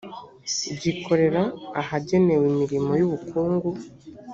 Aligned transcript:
gikorera 0.81 1.41
ahagenewe 1.81 2.45
imirimo 2.51 2.91
y 2.99 3.03
ubukungu 3.07 3.69